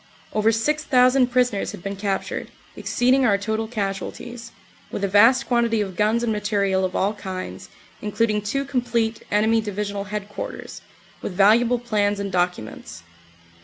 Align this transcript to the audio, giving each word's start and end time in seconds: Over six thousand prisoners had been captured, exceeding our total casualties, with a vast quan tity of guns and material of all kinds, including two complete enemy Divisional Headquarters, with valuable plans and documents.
Over 0.33 0.51
six 0.51 0.83
thousand 0.83 1.27
prisoners 1.27 1.73
had 1.73 1.83
been 1.83 1.95
captured, 1.95 2.47
exceeding 2.75 3.23
our 3.23 3.37
total 3.37 3.67
casualties, 3.67 4.51
with 4.89 5.03
a 5.03 5.07
vast 5.07 5.45
quan 5.47 5.69
tity 5.69 5.85
of 5.85 5.95
guns 5.95 6.23
and 6.23 6.33
material 6.33 6.83
of 6.83 6.95
all 6.95 7.13
kinds, 7.13 7.69
including 8.01 8.41
two 8.41 8.65
complete 8.65 9.21
enemy 9.29 9.61
Divisional 9.61 10.05
Headquarters, 10.05 10.81
with 11.21 11.33
valuable 11.33 11.77
plans 11.77 12.19
and 12.19 12.31
documents. 12.31 13.03